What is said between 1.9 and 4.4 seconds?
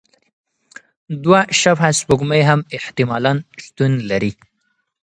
سپوږمۍ هم احتمالاً شتون لري.